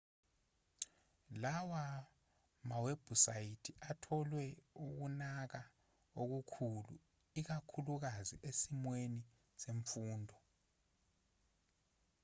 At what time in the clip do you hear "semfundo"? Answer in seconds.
9.63-10.35